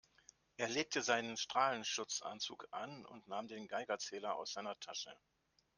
[0.57, 5.15] Er legte seinen Strahlenschutzanzug an und nahm den Geigerzähler aus seiner Tasche.